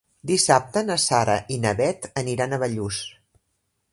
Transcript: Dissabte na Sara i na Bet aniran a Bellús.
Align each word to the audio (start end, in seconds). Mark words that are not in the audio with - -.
Dissabte 0.29 0.81
na 0.85 0.95
Sara 1.03 1.35
i 1.57 1.59
na 1.67 1.75
Bet 1.83 2.09
aniran 2.23 2.57
a 2.57 2.61
Bellús. 2.65 3.05